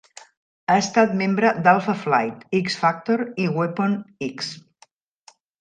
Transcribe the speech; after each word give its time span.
Ha 0.69 0.77
estat 0.83 1.11
membre 1.19 1.51
d'Alpha 1.67 1.95
Flight, 2.05 2.41
X-Factor 2.63 3.25
i 3.45 3.49
Weapon 3.59 3.97
X. 4.33 4.51